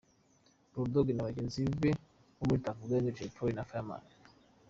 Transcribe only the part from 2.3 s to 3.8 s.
bo muri Tuff Gang, Jay Polly na